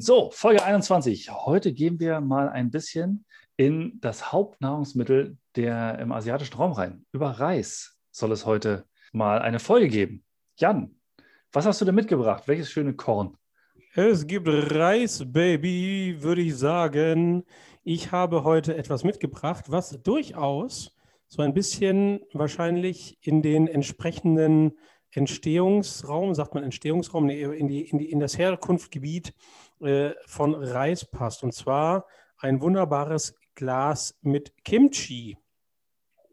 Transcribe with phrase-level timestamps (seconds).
[0.00, 1.30] So, Folge 21.
[1.30, 3.24] Heute gehen wir mal ein bisschen
[3.56, 7.06] in das Hauptnahrungsmittel der im asiatischen Raum rein.
[7.12, 10.24] Über Reis soll es heute mal eine Folge geben.
[10.56, 10.96] Jan,
[11.52, 12.48] was hast du denn mitgebracht?
[12.48, 13.36] Welches schöne Korn?
[13.94, 17.44] Es gibt Reis, Baby, würde ich sagen.
[17.84, 20.96] Ich habe heute etwas mitgebracht, was durchaus
[21.28, 24.76] so ein bisschen wahrscheinlich in den entsprechenden
[25.12, 29.34] Entstehungsraum, sagt man Entstehungsraum, in, die, in, die, in das Herkunftsgebiet
[29.80, 31.42] äh, von Reis passt.
[31.42, 32.06] Und zwar
[32.38, 35.36] ein wunderbares Glas mit Kimchi.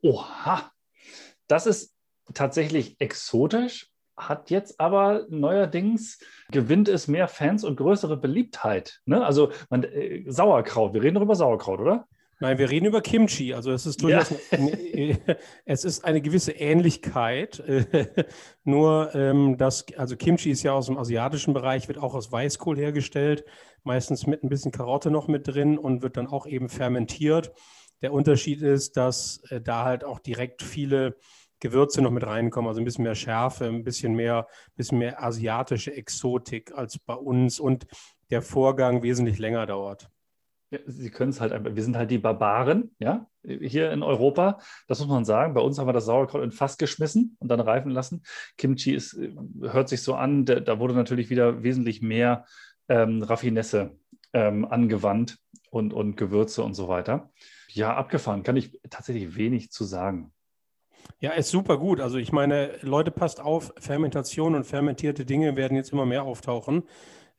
[0.01, 0.71] Oha,
[1.47, 1.95] das ist
[2.33, 6.19] tatsächlich exotisch, hat jetzt aber neuerdings
[6.51, 9.01] gewinnt es mehr Fans und größere Beliebtheit.
[9.05, 9.23] Ne?
[9.25, 12.07] Also man, äh, Sauerkraut, wir reden doch über Sauerkraut, oder?
[12.39, 13.53] Nein, wir reden über Kimchi.
[13.53, 14.37] Also es ist durchaus ja.
[14.51, 15.19] eine,
[15.65, 17.63] es ist eine gewisse Ähnlichkeit.
[18.63, 22.77] Nur ähm, das, also Kimchi ist ja aus dem asiatischen Bereich, wird auch aus Weißkohl
[22.77, 23.43] hergestellt,
[23.83, 27.51] meistens mit ein bisschen Karotte noch mit drin und wird dann auch eben fermentiert.
[28.03, 31.17] Der Unterschied ist, dass äh, da halt auch direkt viele
[31.59, 35.91] Gewürze noch mit reinkommen, also ein bisschen mehr Schärfe, ein bisschen mehr, bisschen mehr asiatische
[35.91, 37.87] Exotik als bei uns und
[38.29, 40.11] der Vorgang wesentlich länger dauert.
[40.85, 41.75] Sie können es halt einfach.
[41.75, 44.59] Wir sind halt die Barbaren, ja, hier in Europa.
[44.87, 45.53] Das muss man sagen.
[45.53, 48.23] Bei uns haben wir das Sauerkraut in Fass geschmissen und dann reifen lassen.
[48.57, 52.45] Kimchi ist, äh, hört sich so an, da, da wurde natürlich wieder wesentlich mehr
[52.89, 53.97] ähm, Raffinesse
[54.33, 55.37] ähm, angewandt
[55.69, 57.31] und, und Gewürze und so weiter.
[57.69, 60.33] Ja, abgefahren, kann ich tatsächlich wenig zu sagen.
[61.19, 61.99] Ja, ist super gut.
[61.99, 66.83] Also ich meine, Leute, passt auf, Fermentation und fermentierte Dinge werden jetzt immer mehr auftauchen.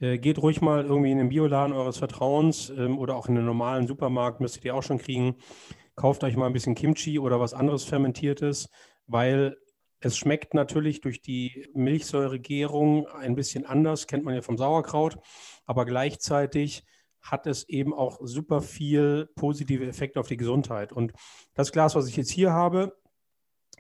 [0.01, 3.45] Äh, geht ruhig mal irgendwie in den Bioladen eures Vertrauens ähm, oder auch in den
[3.45, 5.37] normalen Supermarkt, müsstet ihr auch schon kriegen.
[5.97, 8.69] Kauft euch mal ein bisschen Kimchi oder was anderes Fermentiertes,
[9.07, 9.57] weil
[10.01, 15.19] es schmeckt natürlich durch die Milchsäuregärung ein bisschen anders, kennt man ja vom Sauerkraut,
[15.67, 16.85] aber gleichzeitig
[17.21, 20.93] hat es eben auch super viel positive Effekte auf die Gesundheit.
[20.93, 21.13] Und
[21.55, 22.97] das Glas, was ich jetzt hier habe,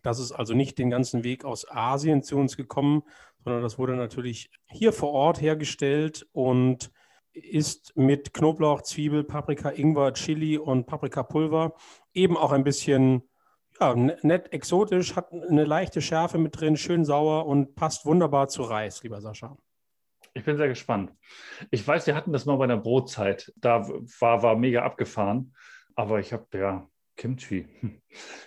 [0.02, 3.02] das ist also nicht den ganzen Weg aus Asien zu uns gekommen,
[3.44, 6.90] sondern das wurde natürlich hier vor Ort hergestellt und
[7.32, 11.74] ist mit Knoblauch, Zwiebel, Paprika, Ingwer, Chili und Paprikapulver
[12.12, 13.22] eben auch ein bisschen
[13.80, 18.62] ja, nett exotisch, hat eine leichte Schärfe mit drin, schön sauer und passt wunderbar zu
[18.62, 19.56] Reis, lieber Sascha.
[20.34, 21.12] Ich bin sehr gespannt.
[21.70, 23.52] Ich weiß, wir hatten das mal bei einer Brotzeit.
[23.56, 23.88] Da
[24.20, 25.54] war, war mega abgefahren.
[25.94, 26.88] Aber ich habe ja
[27.18, 27.66] Kimchi.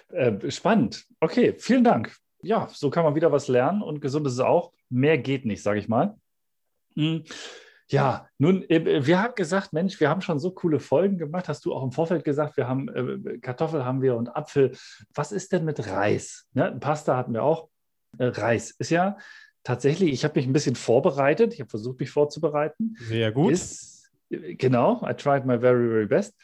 [0.09, 1.05] Äh, spannend.
[1.19, 2.13] Okay, vielen Dank.
[2.41, 4.73] Ja, so kann man wieder was lernen und gesund ist es auch.
[4.89, 6.17] Mehr geht nicht, sage ich mal.
[6.95, 7.23] Hm.
[7.87, 11.47] Ja, nun, äh, wir haben gesagt, Mensch, wir haben schon so coole Folgen gemacht.
[11.47, 14.75] Hast du auch im Vorfeld gesagt, wir haben äh, Kartoffel haben wir und Apfel.
[15.13, 16.49] Was ist denn mit Reis?
[16.53, 17.69] Ja, Pasta hatten wir auch.
[18.17, 19.17] Äh, Reis ist ja
[19.63, 21.53] tatsächlich, ich habe mich ein bisschen vorbereitet.
[21.53, 22.95] Ich habe versucht, mich vorzubereiten.
[22.99, 23.53] Sehr gut.
[23.53, 26.35] Ist, äh, genau, I tried my very, very best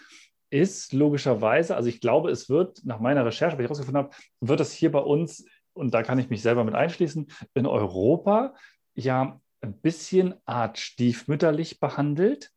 [0.49, 4.59] ist logischerweise, also ich glaube, es wird nach meiner Recherche, was ich herausgefunden habe, wird
[4.59, 8.55] es hier bei uns, und da kann ich mich selber mit einschließen, in Europa
[8.95, 12.51] ja ein bisschen art stiefmütterlich behandelt.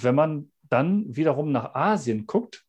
[0.00, 2.64] Wenn man dann wiederum nach Asien guckt,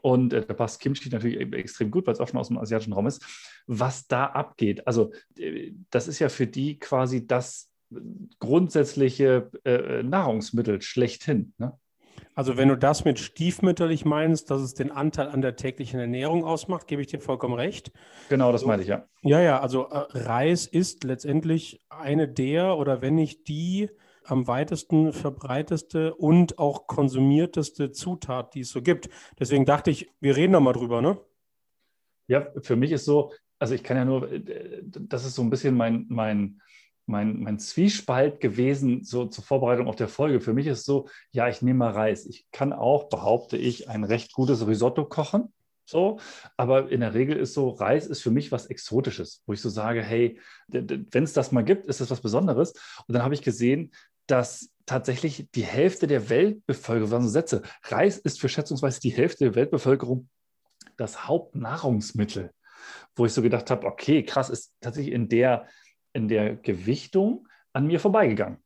[0.00, 2.58] und äh, da passt Kimchi natürlich e-, extrem gut, weil es auch schon aus dem
[2.58, 3.24] asiatischen Raum ist,
[3.66, 4.86] was da abgeht.
[4.86, 7.70] Also äh, das ist ja für die quasi das
[8.38, 11.54] grundsätzliche äh, Nahrungsmittel schlechthin.
[11.58, 11.78] Ne?
[12.34, 16.44] Also wenn du das mit stiefmütterlich meinst, dass es den Anteil an der täglichen Ernährung
[16.44, 17.92] ausmacht, gebe ich dir vollkommen recht.
[18.28, 19.04] Genau, das meine ich, ja.
[19.22, 23.90] Ja, ja, also äh, Reis ist letztendlich eine der oder wenn nicht die
[24.24, 29.08] am weitesten verbreiteste und auch konsumierteste Zutat, die es so gibt.
[29.38, 31.18] Deswegen dachte ich, wir reden da mal drüber, ne?
[32.26, 35.50] Ja, für mich ist so, also ich kann ja nur, äh, das ist so ein
[35.50, 36.60] bisschen mein, mein
[37.08, 40.40] mein, mein Zwiespalt gewesen, so zur Vorbereitung auf der Folge.
[40.40, 42.26] Für mich ist so, ja, ich nehme mal Reis.
[42.26, 45.52] Ich kann auch, behaupte ich, ein recht gutes Risotto kochen.
[45.84, 46.20] So,
[46.58, 49.70] aber in der Regel ist so, Reis ist für mich was Exotisches, wo ich so
[49.70, 50.38] sage, hey,
[50.68, 52.74] wenn es das mal gibt, ist das was Besonderes.
[53.06, 53.92] Und dann habe ich gesehen,
[54.26, 59.54] dass tatsächlich die Hälfte der Weltbevölkerung, also Sätze, Reis ist für schätzungsweise die Hälfte der
[59.54, 60.28] Weltbevölkerung
[60.98, 62.52] das Hauptnahrungsmittel.
[63.16, 65.66] Wo ich so gedacht habe, okay, krass, ist tatsächlich in der
[66.18, 68.58] in der Gewichtung an mir vorbeigegangen.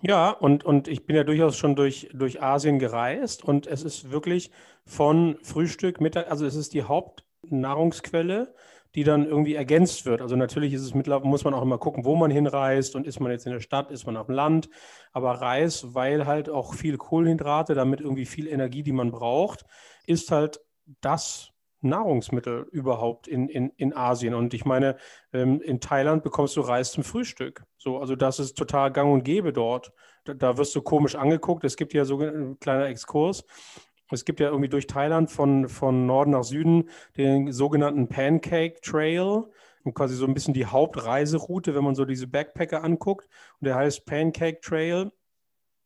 [0.00, 4.10] Ja, und, und ich bin ja durchaus schon durch, durch Asien gereist und es ist
[4.10, 4.50] wirklich
[4.86, 8.54] von Frühstück, Mittag, also es ist die Hauptnahrungsquelle,
[8.94, 10.22] die dann irgendwie ergänzt wird.
[10.22, 13.20] Also natürlich ist es mittlerweile, muss man auch immer gucken, wo man hinreist und ist
[13.20, 14.70] man jetzt in der Stadt, ist man auf dem Land.
[15.12, 19.66] Aber Reis, weil halt auch viel Kohlenhydrate, damit irgendwie viel Energie, die man braucht,
[20.06, 20.60] ist halt
[21.02, 24.34] das Nahrungsmittel überhaupt in, in, in Asien.
[24.34, 24.96] Und ich meine,
[25.32, 27.64] ähm, in Thailand bekommst du Reis zum Frühstück.
[27.76, 29.92] So, also das ist total gang und gäbe dort.
[30.24, 31.64] Da, da wirst du komisch angeguckt.
[31.64, 33.44] Es gibt ja so ein kleiner Exkurs.
[34.10, 39.44] Es gibt ja irgendwie durch Thailand von, von Norden nach Süden den sogenannten Pancake Trail.
[39.84, 43.28] Und quasi so ein bisschen die Hauptreiseroute, wenn man so diese Backpacker anguckt.
[43.60, 45.12] Und der heißt Pancake Trail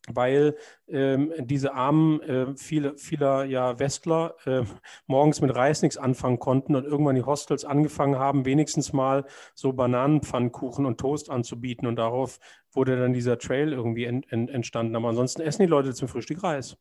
[0.08, 0.56] weil
[0.88, 4.62] ähm, diese armen, äh, viele, vieler ja, Westler äh,
[5.06, 9.72] morgens mit Reis nichts anfangen konnten und irgendwann die Hostels angefangen haben, wenigstens mal so
[9.72, 11.86] Bananenpfannkuchen und Toast anzubieten.
[11.86, 12.40] Und darauf
[12.72, 14.96] wurde dann dieser Trail irgendwie ent, ent, entstanden.
[14.96, 16.76] Aber ansonsten essen die Leute zum Frühstück Reis.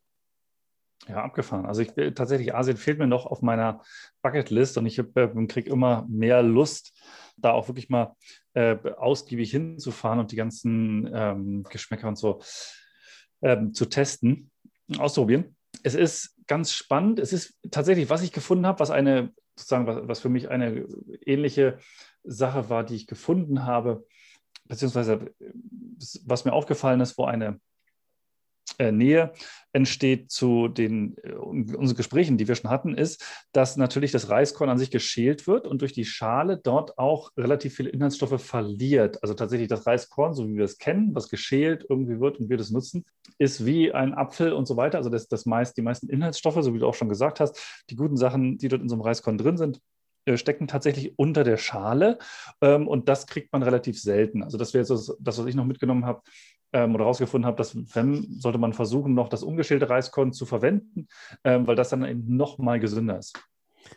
[1.08, 1.66] Ja, abgefahren.
[1.66, 3.82] Also ich äh, tatsächlich, Asien fehlt mir noch auf meiner
[4.22, 6.94] Bucketlist und ich äh, kriege immer mehr Lust,
[7.38, 8.16] da auch wirklich mal
[8.54, 12.40] äh, ausgiebig hinzufahren und die ganzen ähm, Geschmäcker und so
[13.42, 14.52] ähm, zu testen,
[14.98, 15.56] auszuprobieren.
[15.84, 17.20] Es ist ganz spannend.
[17.20, 20.86] Es ist tatsächlich, was ich gefunden habe, was eine, sozusagen, was, was für mich eine
[21.26, 21.80] ähnliche
[22.24, 24.06] Sache war, die ich gefunden habe,
[24.66, 25.34] beziehungsweise
[26.26, 27.60] was mir aufgefallen ist, wo eine
[28.80, 29.34] Nähe
[29.74, 34.70] entsteht zu den äh, unseren Gesprächen, die wir schon hatten, ist, dass natürlich das Reiskorn
[34.70, 39.22] an sich geschält wird und durch die Schale dort auch relativ viele Inhaltsstoffe verliert.
[39.22, 42.58] Also tatsächlich das Reiskorn, so wie wir es kennen, was geschält irgendwie wird und wir
[42.58, 43.06] das nutzen,
[43.38, 44.98] ist wie ein Apfel und so weiter.
[44.98, 47.96] Also das, das meist, die meisten Inhaltsstoffe, so wie du auch schon gesagt hast, die
[47.96, 49.80] guten Sachen, die dort in so einem Reiskorn drin sind,
[50.26, 52.20] äh, stecken tatsächlich unter der Schale
[52.62, 54.44] ähm, und das kriegt man relativ selten.
[54.44, 56.22] Also das wäre jetzt das was ich noch mitgenommen habe
[56.74, 61.08] ähm, oder herausgefunden habe, dass wenn, sollte man versuchen, noch das ungeschälte Reiskorn zu verwenden,
[61.44, 63.40] ähm, weil das dann eben noch mal gesünder ist.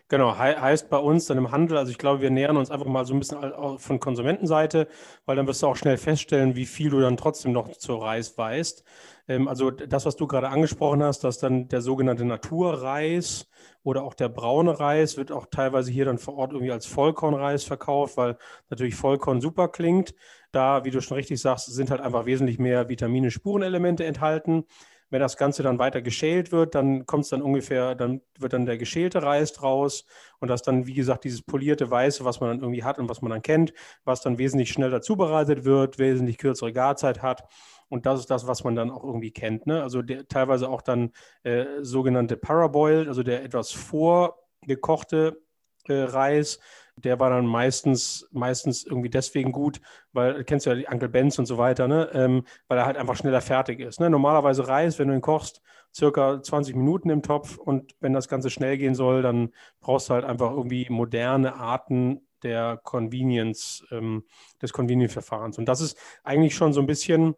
[0.09, 2.87] Genau, he heißt bei uns dann im Handel, also ich glaube, wir nähern uns einfach
[2.87, 3.39] mal so ein bisschen
[3.79, 4.89] von Konsumentenseite,
[5.27, 8.37] weil dann wirst du auch schnell feststellen, wie viel du dann trotzdem noch zur Reis
[8.37, 8.85] weißt.
[9.29, 13.49] Ähm, also das, was du gerade angesprochen hast, dass dann der sogenannte Naturreis
[13.83, 17.65] oder auch der braune Reis wird auch teilweise hier dann vor Ort irgendwie als Vollkornreis
[17.65, 18.37] verkauft, weil
[18.71, 20.15] natürlich Vollkorn super klingt.
[20.53, 24.65] Da, wie du schon richtig sagst, sind halt einfach wesentlich mehr Vitamine, Spurenelemente enthalten.
[25.11, 28.67] Wenn das Ganze dann weiter geschält wird, dann kommt es dann ungefähr, dann wird dann
[28.67, 30.07] der geschälte Reis draus
[30.41, 33.23] und das dann, wie gesagt, dieses polierte Weiße, was man dann irgendwie hat und was
[33.23, 33.73] man dann kennt,
[34.05, 37.45] was dann wesentlich schneller zubereitet wird, wesentlich kürzere Garzeit hat.
[37.89, 39.67] Und das ist das, was man dann auch irgendwie kennt.
[39.67, 39.83] Ne?
[39.83, 45.41] Also der, teilweise auch dann äh, sogenannte Paraboiled, also der etwas vorgekochte
[45.89, 46.59] äh, Reis,
[46.97, 49.81] der war dann meistens, meistens irgendwie deswegen gut,
[50.13, 52.09] weil, kennst du ja die Uncle Benz und so weiter, ne?
[52.13, 54.01] Ähm, weil er halt einfach schneller fertig ist.
[54.01, 54.09] Ne?
[54.11, 55.61] Normalerweise Reis, wenn du ihn kochst,
[55.95, 60.15] circa 20 Minuten im Topf und wenn das Ganze schnell gehen soll, dann brauchst du
[60.15, 64.25] halt einfach irgendwie moderne Arten der Convenience, ähm,
[64.61, 65.59] des Convenience-Verfahrens.
[65.59, 67.35] Und das ist eigentlich schon so ein bisschen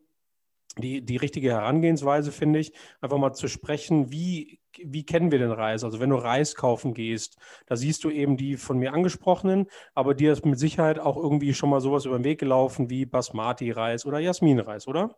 [0.78, 5.50] die, die richtige Herangehensweise, finde ich, einfach mal zu sprechen, wie, wie kennen wir den
[5.50, 5.84] Reis?
[5.84, 10.14] Also wenn du Reis kaufen gehst, da siehst du eben die von mir angesprochenen, aber
[10.14, 14.04] dir ist mit Sicherheit auch irgendwie schon mal sowas über den Weg gelaufen wie Basmati-Reis
[14.04, 15.16] oder Jasmin-Reis, oder?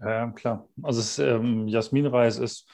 [0.00, 0.68] Ja, klar.
[0.82, 2.68] Also es, ähm, Jasmin-Reis ist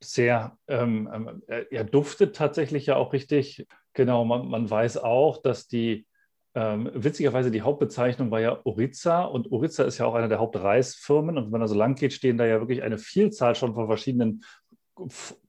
[0.00, 3.66] sehr, ähm, ähm er duftet tatsächlich ja auch richtig.
[3.94, 6.06] Genau, man, man weiß auch, dass die
[6.54, 11.38] ähm, witzigerweise, die Hauptbezeichnung war ja Oriza und Oriza ist ja auch eine der Hauptreisfirmen.
[11.38, 13.86] Und wenn man da so lang geht, stehen da ja wirklich eine Vielzahl schon von
[13.86, 14.44] verschiedenen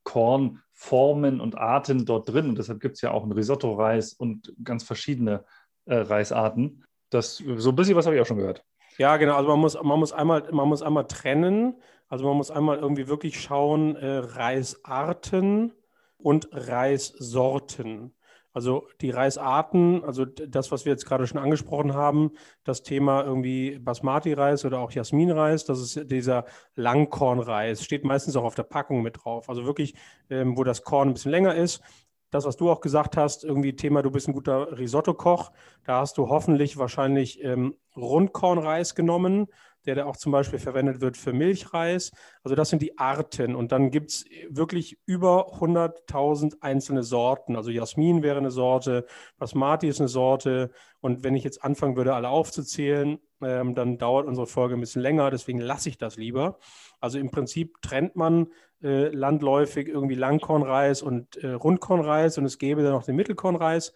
[0.03, 2.48] Kornformen und Arten dort drin.
[2.50, 5.43] Und deshalb gibt es ja auch einen Risotto-Reis und ganz verschiedene
[5.86, 6.86] äh, Reisarten.
[7.10, 8.63] Das, so ein bisschen was habe ich auch schon gehört.
[8.98, 9.36] Ja, genau.
[9.36, 11.81] Also man muss, man muss, einmal, man muss einmal trennen.
[12.07, 15.74] Also man muss einmal irgendwie wirklich schauen, äh, Reisarten
[16.17, 18.15] und Reissorten.
[18.53, 22.31] Also die Reisarten, also das, was wir jetzt gerade schon angesprochen haben,
[22.63, 26.45] das Thema irgendwie Basmati-Reis oder auch Jasmin-Reis, das ist dieser
[26.75, 29.50] Langkornreis, steht meistens auch auf der Packung mit drauf.
[29.50, 29.95] Also wirklich,
[30.29, 31.81] ähm, wo das Korn ein bisschen länger ist.
[32.29, 35.51] Das, was du auch gesagt hast, irgendwie Thema, du bist ein guter Risotto-Koch,
[35.83, 39.48] da hast du hoffentlich wahrscheinlich ähm, Rundkornreis genommen
[39.85, 42.11] der da auch zum Beispiel verwendet wird für Milchreis.
[42.43, 43.55] Also das sind die Arten.
[43.55, 47.55] Und dann gibt es wirklich über 100.000 einzelne Sorten.
[47.55, 49.05] Also Jasmin wäre eine Sorte,
[49.37, 50.71] Basmati ist eine Sorte.
[50.99, 55.01] Und wenn ich jetzt anfangen würde, alle aufzuzählen, ähm, dann dauert unsere Folge ein bisschen
[55.01, 55.29] länger.
[55.31, 56.59] Deswegen lasse ich das lieber.
[56.99, 58.47] Also im Prinzip trennt man
[58.81, 63.93] äh, landläufig irgendwie Langkornreis und äh, Rundkornreis und es gäbe dann noch den Mittelkornreis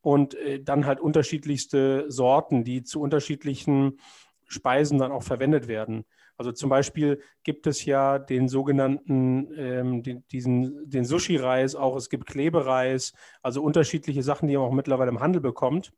[0.00, 3.98] und äh, dann halt unterschiedlichste Sorten, die zu unterschiedlichen
[4.46, 6.04] Speisen dann auch verwendet werden.
[6.36, 12.10] Also zum Beispiel gibt es ja den sogenannten, ähm, den, diesen, den Sushi-Reis auch, es
[12.10, 15.92] gibt Klebereis, also unterschiedliche Sachen, die man auch mittlerweile im Handel bekommt.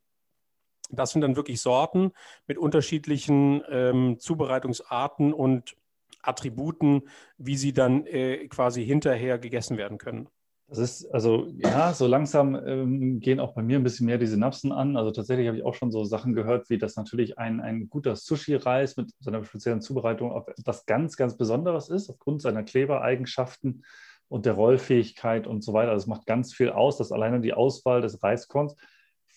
[0.91, 2.11] Das sind dann wirklich Sorten
[2.47, 5.75] mit unterschiedlichen ähm, Zubereitungsarten und
[6.21, 7.03] Attributen,
[7.37, 10.29] wie sie dann äh, quasi hinterher gegessen werden können.
[10.69, 14.27] Das ist, also ja, so langsam ähm, gehen auch bei mir ein bisschen mehr die
[14.27, 14.97] Synapsen an.
[14.97, 18.15] Also tatsächlich habe ich auch schon so Sachen gehört, wie dass natürlich ein, ein guter
[18.15, 23.83] Sushi-Reis mit seiner speziellen Zubereitung etwas ganz, ganz Besonderes ist, aufgrund seiner Klebereigenschaften
[24.27, 25.93] und der Rollfähigkeit und so weiter.
[25.93, 28.75] Das macht ganz viel aus, dass alleine die Auswahl des Reiskorns,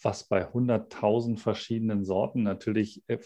[0.02, 3.16] was bei 100.000 verschiedenen Sorten natürlich äh,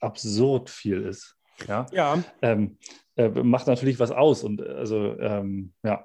[0.00, 1.36] absurd viel ist.
[1.68, 1.86] Ja.
[1.92, 2.22] ja.
[2.42, 2.76] Ähm,
[3.14, 4.42] äh, macht natürlich was aus.
[4.42, 6.04] Und also, ähm, ja.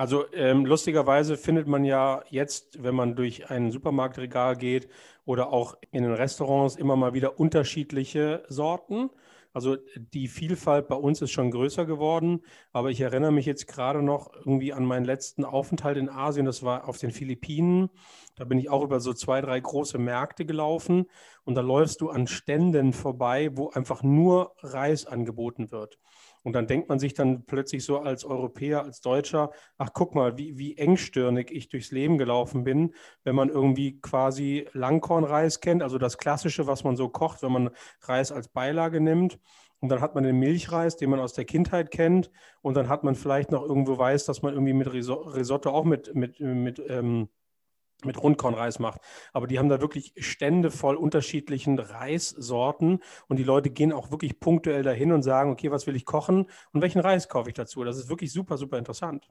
[0.00, 4.88] Also ähm, lustigerweise findet man ja jetzt, wenn man durch ein Supermarktregal geht
[5.26, 9.10] oder auch in den Restaurants, immer mal wieder unterschiedliche Sorten.
[9.52, 12.40] Also die Vielfalt bei uns ist schon größer geworden,
[12.72, 16.62] aber ich erinnere mich jetzt gerade noch irgendwie an meinen letzten Aufenthalt in Asien, das
[16.62, 17.90] war auf den Philippinen.
[18.36, 21.10] Da bin ich auch über so zwei, drei große Märkte gelaufen
[21.44, 25.98] und da läufst du an Ständen vorbei, wo einfach nur Reis angeboten wird.
[26.42, 30.38] Und dann denkt man sich dann plötzlich so als Europäer, als Deutscher, ach guck mal,
[30.38, 32.94] wie, wie engstirnig ich durchs Leben gelaufen bin,
[33.24, 37.70] wenn man irgendwie quasi Langkornreis kennt, also das Klassische, was man so kocht, wenn man
[38.02, 39.38] Reis als Beilage nimmt.
[39.80, 42.30] Und dann hat man den Milchreis, den man aus der Kindheit kennt.
[42.60, 46.14] Und dann hat man vielleicht noch irgendwo weiß, dass man irgendwie mit Risotto auch mit,
[46.14, 47.28] mit, mit ähm,
[48.04, 49.00] mit Rundkornreis macht.
[49.32, 54.40] Aber die haben da wirklich Stände voll unterschiedlichen Reissorten und die Leute gehen auch wirklich
[54.40, 57.84] punktuell dahin und sagen, okay, was will ich kochen und welchen Reis kaufe ich dazu?
[57.84, 59.28] Das ist wirklich super, super interessant.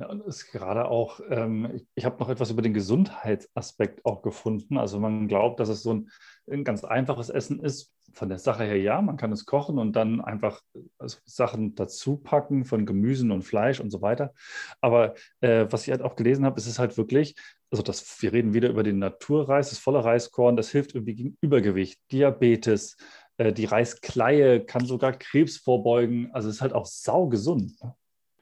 [0.00, 4.22] Ja, und ist gerade auch, ähm, ich, ich habe noch etwas über den Gesundheitsaspekt auch
[4.22, 4.78] gefunden.
[4.78, 6.10] Also man glaubt, dass es so ein,
[6.50, 7.92] ein, ganz einfaches Essen ist.
[8.14, 10.62] Von der Sache her ja, man kann es kochen und dann einfach
[10.98, 14.32] also Sachen dazu packen von Gemüsen und Fleisch und so weiter.
[14.80, 17.34] Aber äh, was ich halt auch gelesen habe, ist es halt wirklich,
[17.70, 21.38] also das, wir reden wieder über den Naturreis, das volle Reiskorn, das hilft irgendwie gegen
[21.40, 22.96] Übergewicht, Diabetes,
[23.36, 26.30] äh, die Reiskleie kann sogar Krebs vorbeugen.
[26.32, 27.82] Also es ist halt auch saugesund.
[27.82, 27.94] Ne?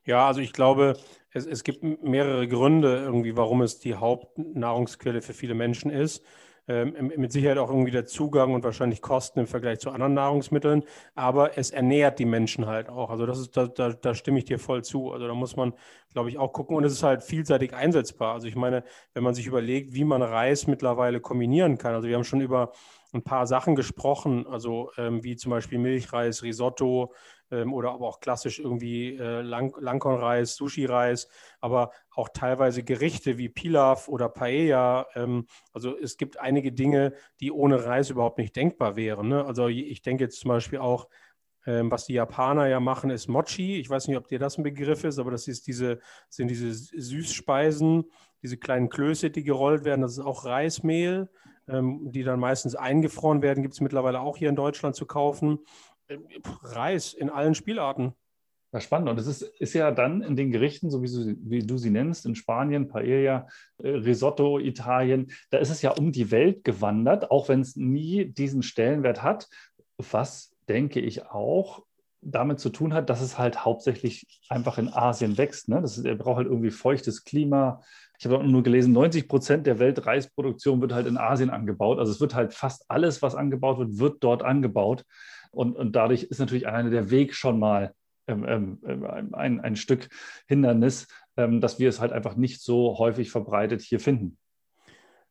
[0.06, 0.98] Ja, also ich glaube,
[1.30, 6.24] es, es gibt mehrere Gründe irgendwie, warum es die Hauptnahrungsquelle für viele Menschen ist.
[6.68, 10.84] Ähm, mit Sicherheit auch irgendwie der Zugang und wahrscheinlich Kosten im Vergleich zu anderen Nahrungsmitteln,
[11.14, 13.08] aber es ernährt die Menschen halt auch.
[13.08, 15.10] Also das ist, da, da, da stimme ich dir voll zu.
[15.12, 15.72] Also da muss man,
[16.12, 18.34] glaube ich, auch gucken und es ist halt vielseitig einsetzbar.
[18.34, 18.84] Also ich meine,
[19.14, 21.94] wenn man sich überlegt, wie man Reis mittlerweile kombinieren kann.
[21.94, 22.72] Also wir haben schon über
[23.14, 27.14] ein paar Sachen gesprochen, also ähm, wie zum Beispiel Milchreis, Risotto,
[27.50, 31.28] ähm, oder aber auch klassisch irgendwie äh, Lang Langkornreis, Sushi-Reis,
[31.60, 35.06] aber auch teilweise Gerichte wie Pilaf oder Paella.
[35.14, 39.28] Ähm, also es gibt einige Dinge, die ohne Reis überhaupt nicht denkbar wären.
[39.28, 39.44] Ne?
[39.44, 41.08] Also ich denke jetzt zum Beispiel auch,
[41.68, 43.78] ähm, was die Japaner ja machen, ist Mochi.
[43.78, 46.00] Ich weiß nicht, ob dir das ein Begriff ist, aber das ist diese,
[46.30, 48.04] sind diese Süßspeisen,
[48.42, 50.00] diese kleinen Klöße, die gerollt werden.
[50.00, 51.28] Das ist auch Reismehl,
[51.68, 53.62] ähm, die dann meistens eingefroren werden.
[53.62, 55.58] Gibt es mittlerweile auch hier in Deutschland zu kaufen.
[56.62, 58.14] Reis in allen Spielarten.
[58.72, 59.08] Ja, spannend.
[59.08, 61.90] Und es ist, ist ja dann in den Gerichten, so wie du, wie du sie
[61.90, 63.46] nennst, in Spanien, Paella,
[63.78, 68.26] äh, Risotto, Italien, da ist es ja um die Welt gewandert, auch wenn es nie
[68.26, 69.48] diesen Stellenwert hat,
[69.96, 71.82] was, denke ich, auch
[72.20, 75.68] damit zu tun hat, dass es halt hauptsächlich einfach in Asien wächst.
[75.68, 75.80] Ne?
[75.80, 77.80] Das ist, er braucht halt irgendwie feuchtes Klima.
[78.18, 81.98] Ich habe nur gelesen, 90 Prozent der Weltreisproduktion wird halt in Asien angebaut.
[81.98, 85.04] Also es wird halt fast alles, was angebaut wird, wird dort angebaut.
[85.50, 87.94] Und, und dadurch ist natürlich alleine der Weg schon mal
[88.28, 90.08] ähm, ähm, ähm, ein, ein Stück
[90.46, 94.36] Hindernis, ähm, dass wir es halt einfach nicht so häufig verbreitet hier finden.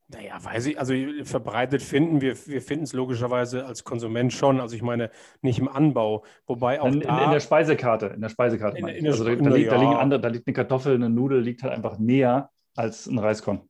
[0.10, 0.94] Naja, weiß ich, also
[1.24, 4.62] verbreitet finden wir, wir finden es logischerweise als Konsument schon.
[4.62, 8.30] Also ich meine, nicht im Anbau, wobei auch in, da, in der Speisekarte, in der
[8.30, 8.78] Speisekarte.
[8.78, 11.10] In, in der also da, da, liegt, da, liegen andere, da liegt eine Kartoffel, eine
[11.10, 13.68] Nudel liegt halt einfach näher als ein Reiskorn.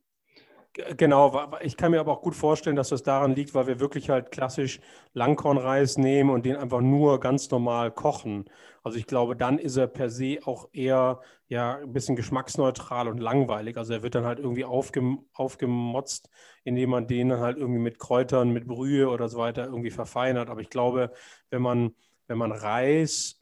[0.96, 4.10] Genau, ich kann mir aber auch gut vorstellen, dass das daran liegt, weil wir wirklich
[4.10, 4.78] halt klassisch
[5.12, 8.48] Langkornreis nehmen und den einfach nur ganz normal kochen.
[8.84, 13.18] Also ich glaube, dann ist er per se auch eher ja ein bisschen geschmacksneutral und
[13.18, 13.76] langweilig.
[13.76, 16.30] Also er wird dann halt irgendwie aufgem aufgemotzt,
[16.62, 20.48] indem man den dann halt irgendwie mit Kräutern, mit Brühe oder so weiter irgendwie verfeinert.
[20.48, 21.10] Aber ich glaube,
[21.50, 21.96] wenn man,
[22.28, 23.37] wenn man Reis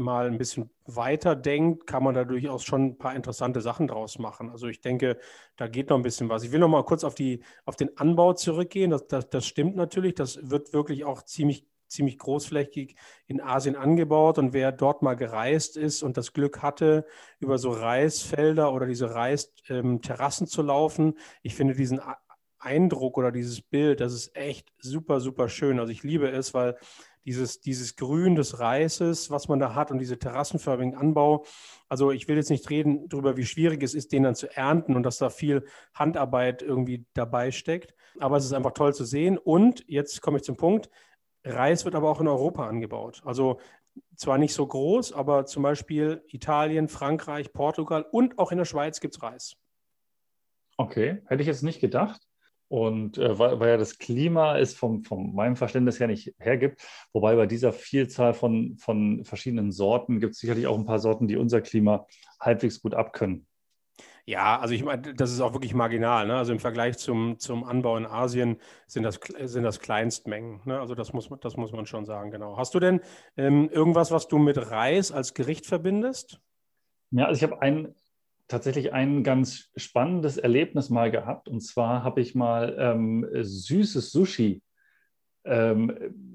[0.00, 4.18] mal ein bisschen weiter denkt, kann man da durchaus schon ein paar interessante Sachen draus
[4.18, 4.50] machen.
[4.50, 5.18] Also ich denke,
[5.56, 6.42] da geht noch ein bisschen was.
[6.42, 8.90] Ich will noch mal kurz auf, die, auf den Anbau zurückgehen.
[8.90, 10.14] Das, das, das stimmt natürlich.
[10.14, 14.38] Das wird wirklich auch ziemlich, ziemlich großflächig in Asien angebaut.
[14.38, 17.06] Und wer dort mal gereist ist und das Glück hatte,
[17.38, 22.00] über so Reisfelder oder diese Reisterrassen ähm, zu laufen, ich finde diesen
[22.60, 25.80] Eindruck oder dieses Bild, das ist echt super, super schön.
[25.80, 26.76] Also ich liebe es, weil
[27.30, 31.44] dieses, dieses Grün des Reises, was man da hat und diese terrassenförmigen Anbau.
[31.88, 34.96] Also ich will jetzt nicht reden darüber, wie schwierig es ist, den dann zu ernten
[34.96, 37.94] und dass da viel Handarbeit irgendwie dabei steckt.
[38.18, 39.38] Aber es ist einfach toll zu sehen.
[39.38, 40.90] Und jetzt komme ich zum Punkt.
[41.44, 43.22] Reis wird aber auch in Europa angebaut.
[43.24, 43.60] Also
[44.16, 48.98] zwar nicht so groß, aber zum Beispiel Italien, Frankreich, Portugal und auch in der Schweiz
[48.98, 49.56] gibt es Reis.
[50.76, 52.26] Okay, hätte ich jetzt nicht gedacht.
[52.70, 56.80] Und äh, weil, weil, ja das Klima es vom, vom meinem Verständnis her nicht hergibt,
[57.12, 61.26] wobei bei dieser Vielzahl von, von verschiedenen Sorten gibt es sicherlich auch ein paar Sorten,
[61.26, 62.06] die unser Klima
[62.38, 63.48] halbwegs gut abkönnen.
[64.24, 66.28] Ja, also ich meine, das ist auch wirklich marginal.
[66.28, 66.36] Ne?
[66.36, 70.60] Also im Vergleich zum, zum Anbau in Asien sind das, sind das Kleinstmengen.
[70.64, 70.78] Ne?
[70.78, 72.56] Also das muss, das muss man schon sagen, genau.
[72.56, 73.00] Hast du denn
[73.36, 76.40] ähm, irgendwas, was du mit Reis als Gericht verbindest?
[77.10, 77.96] Ja, also ich habe ein,
[78.50, 81.48] tatsächlich ein ganz spannendes Erlebnis mal gehabt.
[81.48, 84.62] Und zwar habe ich mal ähm, süßes Sushi
[85.44, 85.92] ähm,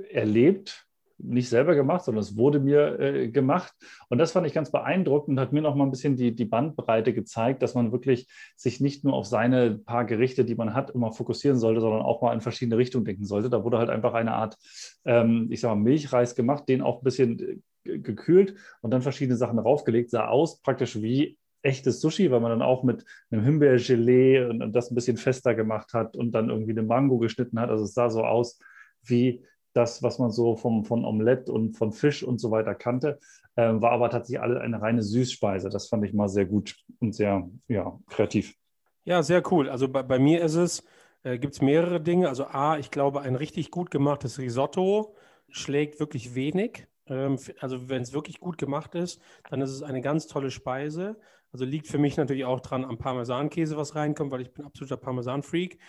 [0.10, 0.86] erlebt
[1.18, 3.74] nicht selber gemacht, sondern es wurde mir äh, gemacht.
[4.10, 6.46] Und das fand ich ganz beeindruckend und hat mir noch mal ein bisschen die, die
[6.46, 10.92] Bandbreite gezeigt, dass man wirklich sich nicht nur auf seine paar Gerichte, die man hat,
[10.92, 13.50] immer fokussieren sollte, sondern auch mal in verschiedene Richtungen denken sollte.
[13.50, 14.58] Da wurde halt einfach eine Art,
[15.06, 19.38] ähm, ich sag mal, Milchreis gemacht, den auch ein bisschen äh, gekühlt und dann verschiedene
[19.38, 24.46] Sachen draufgelegt, sah aus praktisch wie echtes Sushi, weil man dann auch mit einem Himbeergelee
[24.46, 27.70] und, und das ein bisschen fester gemacht hat und dann irgendwie eine Mango geschnitten hat.
[27.70, 28.60] Also es sah so aus
[29.04, 29.44] wie
[29.74, 33.20] das, was man so vom, von Omelette und von Fisch und so weiter kannte,
[33.56, 35.70] äh, war aber tatsächlich alle eine reine Süßspeise.
[35.70, 38.56] Das fand ich mal sehr gut und sehr ja, kreativ.
[39.04, 39.70] Ja, sehr cool.
[39.70, 40.84] Also bei, bei mir ist es,
[41.24, 42.30] äh, gibt es mehrere Dinge.
[42.30, 45.16] Also A, ich glaube, ein richtig gut gemachtes Risotto
[45.50, 46.88] schlägt wirklich wenig.
[47.08, 51.20] Ähm, also wenn es wirklich gut gemacht ist, dann ist es eine ganz tolle Speise.
[51.52, 54.98] Also liegt für mich natürlich auch dran am Parmesankäse, was reinkommt, weil ich bin absoluter
[54.98, 55.80] Parmesan-Freak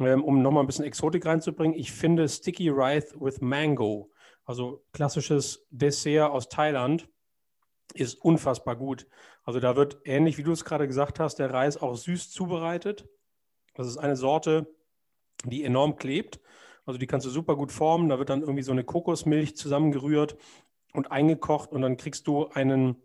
[0.00, 4.12] ähm, um nochmal ein bisschen Exotik reinzubringen, ich finde Sticky Rice with Mango,
[4.44, 7.08] also klassisches Dessert aus Thailand,
[7.94, 9.06] ist unfassbar gut.
[9.44, 13.08] Also da wird ähnlich, wie du es gerade gesagt hast, der Reis auch süß zubereitet.
[13.74, 14.66] Das ist eine Sorte,
[15.44, 16.40] die enorm klebt.
[16.88, 18.08] Also die kannst du super gut formen.
[18.08, 20.38] Da wird dann irgendwie so eine Kokosmilch zusammengerührt
[20.94, 22.96] und eingekocht und dann kriegst du einen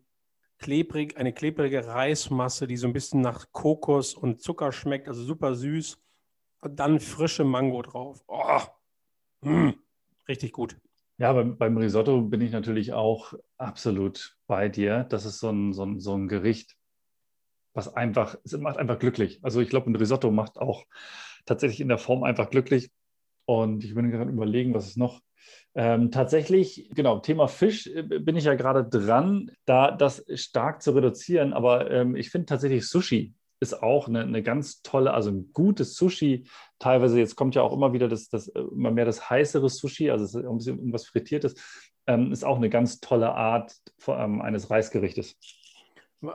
[0.57, 5.55] klebrig, eine klebrige Reismasse, die so ein bisschen nach Kokos und Zucker schmeckt, also super
[5.55, 6.01] süß.
[6.61, 8.23] Und dann frische Mango drauf.
[8.29, 8.61] Oh,
[9.41, 9.71] mm,
[10.29, 10.77] richtig gut.
[11.17, 15.03] Ja, beim, beim, Risotto bin ich natürlich auch absolut bei dir.
[15.03, 16.77] Das ist so ein, so ein, so ein Gericht,
[17.73, 19.41] was einfach, es macht einfach glücklich.
[19.43, 20.85] Also ich glaube, ein Risotto macht auch
[21.45, 22.89] tatsächlich in der Form einfach glücklich.
[23.45, 25.21] Und ich bin gerade überlegen, was ist noch.
[25.75, 30.91] Ähm, tatsächlich, genau, Thema Fisch äh, bin ich ja gerade dran, da das stark zu
[30.91, 31.53] reduzieren.
[31.53, 35.95] Aber ähm, ich finde tatsächlich Sushi ist auch eine, eine, ganz tolle, also ein gutes
[35.95, 36.45] Sushi.
[36.79, 40.25] Teilweise, jetzt kommt ja auch immer wieder das, das immer mehr das heißere Sushi, also
[40.25, 41.55] es ein bisschen irgendwas Frittiertes,
[42.05, 43.73] ähm, ist auch eine ganz tolle Art
[44.07, 45.37] ähm, eines Reisgerichtes.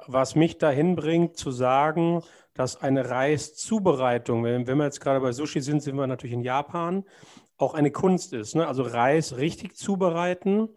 [0.06, 2.22] Was mich dahin bringt, zu sagen,
[2.52, 6.42] dass eine Reiszubereitung, wenn, wenn wir jetzt gerade bei Sushi sind, sind wir natürlich in
[6.42, 7.04] Japan,
[7.56, 8.54] auch eine Kunst ist.
[8.54, 8.66] Ne?
[8.66, 10.68] Also Reis richtig zubereiten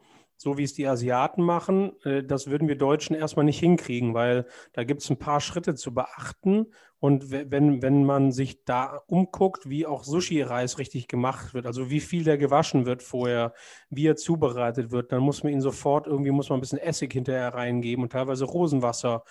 [0.41, 4.47] so wie es die Asiaten machen, äh, das würden wir Deutschen erstmal nicht hinkriegen, weil
[4.73, 6.65] da gibt es ein paar Schritte zu beachten.
[6.97, 11.99] Und wenn, wenn man sich da umguckt, wie auch Sushi-Reis richtig gemacht wird, also wie
[11.99, 13.54] viel der gewaschen wird vorher,
[13.91, 17.13] wie er zubereitet wird, dann muss man ihn sofort irgendwie, muss man ein bisschen Essig
[17.13, 19.23] hinterher reingeben und teilweise Rosenwasser.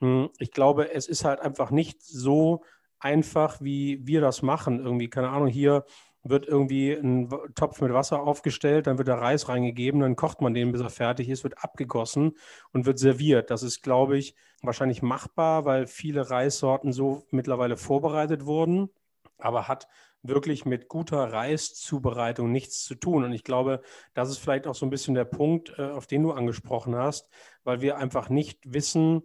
[0.00, 2.64] Hm, ich glaube, es ist halt einfach nicht so
[2.98, 4.80] einfach, wie wir das machen.
[4.80, 5.84] Irgendwie, keine Ahnung, hier
[6.22, 10.54] wird irgendwie ein Topf mit Wasser aufgestellt, dann wird der Reis reingegeben, dann kocht man
[10.54, 12.36] den, bis er fertig ist, wird abgegossen
[12.72, 13.50] und wird serviert.
[13.50, 18.90] Das ist, glaube ich, wahrscheinlich machbar, weil viele Reissorten so mittlerweile vorbereitet wurden,
[19.38, 19.88] aber hat
[20.22, 23.24] wirklich mit guter Reiszubereitung nichts zu tun.
[23.24, 23.82] Und ich glaube,
[24.14, 27.28] das ist vielleicht auch so ein bisschen der Punkt, äh, auf den du angesprochen hast,
[27.64, 29.22] weil wir einfach nicht wissen,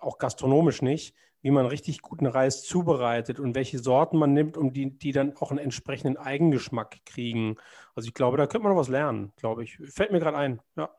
[0.00, 4.72] auch gastronomisch nicht, wie man richtig guten Reis zubereitet und welche Sorten man nimmt, um
[4.72, 7.56] die, die dann auch einen entsprechenden Eigengeschmack kriegen.
[7.94, 9.78] Also ich glaube, da könnte man noch was lernen, glaube ich.
[9.88, 10.90] Fällt mir gerade ein, ja.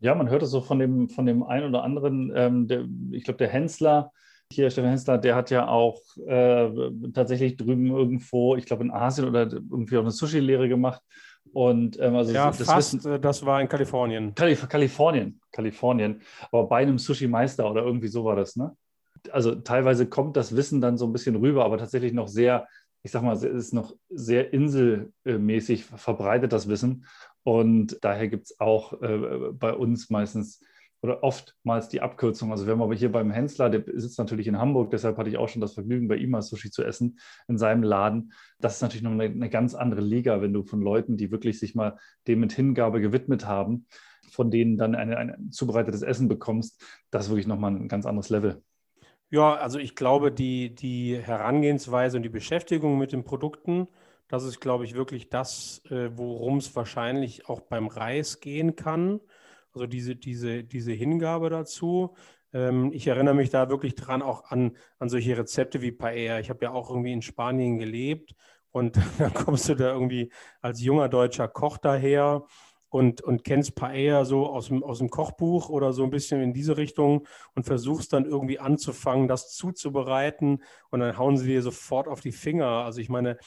[0.00, 3.22] Ja, man hört es so von dem, von dem einen oder anderen, ähm, der, ich
[3.22, 4.10] glaube, der Hensler,
[4.52, 6.68] hier, Stefan Hensler, der hat ja auch äh,
[7.14, 11.02] tatsächlich drüben irgendwo, ich glaube in Asien oder irgendwie auch eine Sushi-Lehre gemacht.
[11.52, 14.34] Und ähm, also ja, das fast, Wissen, äh, das war in Kalifornien.
[14.34, 16.22] Kalif Kalifornien, Kalifornien.
[16.50, 18.76] Aber bei einem Sushi-Meister oder irgendwie so war das, ne?
[19.30, 22.66] Also teilweise kommt das Wissen dann so ein bisschen rüber, aber tatsächlich noch sehr,
[23.02, 27.06] ich sag mal, es ist noch sehr inselmäßig verbreitet, das Wissen.
[27.44, 30.60] Und daher gibt es auch äh, bei uns meistens
[31.02, 32.52] oder oftmals die Abkürzung.
[32.52, 35.36] Also wenn man aber hier beim Hensler, der sitzt natürlich in Hamburg, deshalb hatte ich
[35.36, 38.32] auch schon das Vergnügen, bei ihm mal Sushi zu essen in seinem Laden.
[38.60, 41.58] Das ist natürlich noch eine, eine ganz andere Liga, wenn du von Leuten, die wirklich
[41.58, 43.86] sich mal dem mit Hingabe gewidmet haben,
[44.30, 46.80] von denen dann ein zubereitetes Essen bekommst.
[47.10, 48.62] Das ist wirklich nochmal ein ganz anderes Level.
[49.32, 53.88] Ja, also ich glaube, die, die Herangehensweise und die Beschäftigung mit den Produkten,
[54.28, 59.20] das ist, glaube ich, wirklich das, äh, worum es wahrscheinlich auch beim Reis gehen kann.
[59.72, 62.14] Also diese, diese, diese Hingabe dazu.
[62.52, 66.38] Ähm, ich erinnere mich da wirklich dran auch an, an solche Rezepte wie Paella.
[66.40, 68.34] Ich habe ja auch irgendwie in Spanien gelebt
[68.70, 72.44] und dann kommst du da irgendwie als junger deutscher Koch daher
[72.92, 76.52] und, und kennst Paella so aus dem, aus dem Kochbuch oder so ein bisschen in
[76.52, 82.06] diese Richtung und versuchst dann irgendwie anzufangen, das zuzubereiten und dann hauen sie dir sofort
[82.06, 82.66] auf die Finger.
[82.66, 83.38] Also ich meine,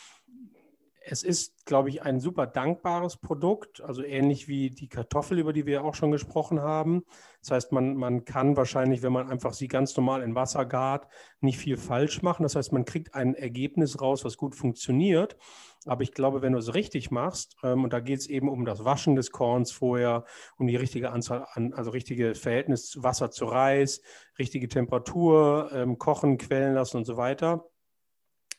[1.07, 5.65] es ist, glaube ich, ein super dankbares Produkt, also ähnlich wie die Kartoffel, über die
[5.65, 7.03] wir auch schon gesprochen haben.
[7.41, 11.07] Das heißt, man, man kann wahrscheinlich, wenn man einfach sie ganz normal in Wasser gart,
[11.41, 12.43] nicht viel falsch machen.
[12.43, 15.37] Das heißt, man kriegt ein Ergebnis raus, was gut funktioniert.
[15.85, 18.65] Aber ich glaube, wenn du es richtig machst, ähm, und da geht es eben um
[18.65, 20.25] das Waschen des Korns vorher,
[20.57, 24.01] um die richtige Anzahl an, also richtige Verhältnis Wasser zu Reis,
[24.39, 27.69] richtige Temperatur, ähm, kochen, quellen lassen und so weiter,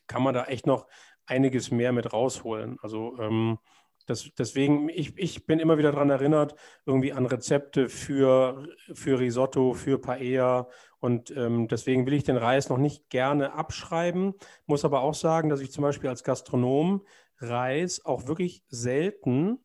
[0.07, 0.87] kann man da echt noch
[1.27, 2.79] einiges mehr mit rausholen.
[2.83, 3.59] Also ähm,
[4.07, 6.55] das, deswegen, ich, ich bin immer wieder daran erinnert,
[6.87, 10.69] irgendwie an Rezepte für, für Risotto, für Paella.
[11.01, 14.35] Und ähm, deswegen will ich den Reis noch nicht gerne abschreiben.
[14.67, 17.05] Muss aber auch sagen, dass ich zum Beispiel als Gastronom
[17.39, 19.59] Reis auch wirklich selten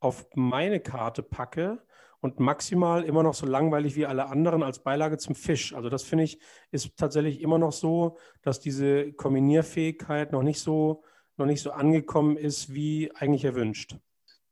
[0.00, 1.82] auf meine Karte packe,
[2.20, 5.74] und maximal immer noch so langweilig wie alle anderen als Beilage zum Fisch.
[5.74, 6.38] Also das finde ich
[6.70, 11.04] ist tatsächlich immer noch so, dass diese Kombinierfähigkeit noch nicht so
[11.36, 13.96] noch nicht so angekommen ist, wie eigentlich erwünscht.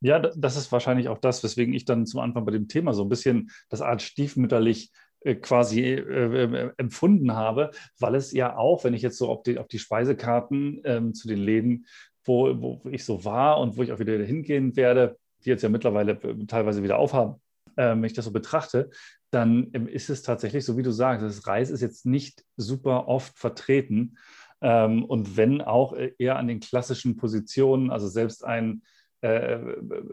[0.00, 3.02] Ja, das ist wahrscheinlich auch das, weswegen ich dann zum Anfang bei dem Thema so
[3.02, 8.84] ein bisschen das Art stiefmütterlich äh, quasi äh, äh, empfunden habe, weil es ja auch,
[8.84, 11.86] wenn ich jetzt so auf die, auf die Speisekarten ähm, zu den Läden,
[12.24, 15.68] wo, wo ich so war und wo ich auch wieder hingehen werde, die jetzt ja
[15.68, 18.90] mittlerweile äh, teilweise wieder aufhaben, äh, wenn ich das so betrachte,
[19.30, 23.08] dann ähm, ist es tatsächlich so, wie du sagst, das Reis ist jetzt nicht super
[23.08, 24.16] oft vertreten.
[24.60, 28.82] Ähm, und wenn auch äh, eher an den klassischen Positionen, also selbst ein,
[29.20, 29.58] äh,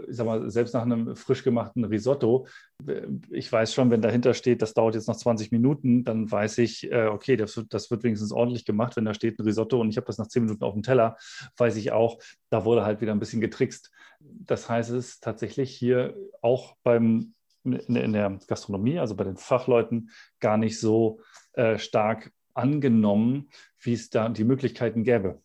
[0.10, 2.48] ich sag mal, selbst nach einem frisch gemachten Risotto,
[2.86, 6.58] äh, ich weiß schon, wenn dahinter steht, das dauert jetzt noch 20 Minuten, dann weiß
[6.58, 8.98] ich, äh, okay, das wird, das wird wenigstens ordentlich gemacht.
[8.98, 11.16] Wenn da steht ein Risotto und ich habe das nach 10 Minuten auf dem Teller,
[11.56, 13.92] weiß ich auch, da wurde halt wieder ein bisschen getrickst.
[14.20, 20.10] Das heißt, es ist tatsächlich hier auch beim in, der Gastronomie, also bei den Fachleuten,
[20.39, 21.19] gar nicht so
[21.54, 23.49] äh, stark angenommen,
[23.80, 25.41] wie es da die Möglichkeiten gäbe.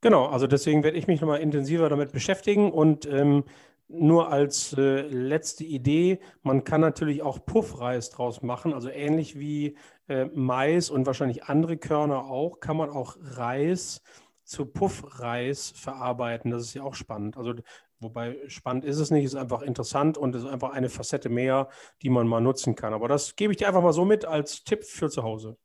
[0.00, 3.44] Genau, also deswegen werde ich mich nochmal intensiver damit beschäftigen und ähm,
[3.88, 9.76] nur als äh, letzte Idee, man kann natürlich auch Puffreis draus machen, also ähnlich wie
[10.08, 14.02] äh, Mais und wahrscheinlich andere Körner auch, kann man auch Reis
[14.44, 16.50] zu Puffreis verarbeiten.
[16.50, 17.36] Das ist ja auch spannend.
[17.36, 17.54] Also
[18.02, 21.68] Wobei spannend ist es nicht, ist einfach interessant und ist einfach eine Facette mehr,
[22.02, 22.92] die man mal nutzen kann.
[22.92, 25.56] Aber das gebe ich dir einfach mal so mit als Tipp für zu Hause.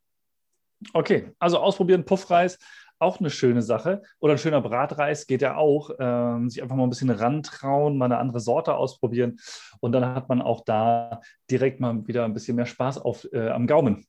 [0.94, 2.60] Okay, also ausprobieren Puffreis,
[3.00, 4.02] auch eine schöne Sache.
[4.20, 5.92] Oder ein schöner Bratreis geht ja auch.
[6.00, 9.40] Ähm, sich einfach mal ein bisschen rantrauen, mal eine andere Sorte ausprobieren.
[9.80, 13.50] Und dann hat man auch da direkt mal wieder ein bisschen mehr Spaß auf, äh,
[13.50, 14.06] am Gaumen.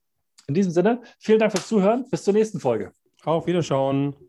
[0.46, 2.06] In diesem Sinne, vielen Dank fürs Zuhören.
[2.10, 2.92] Bis zur nächsten Folge.
[3.24, 4.27] Auf Wiederschauen.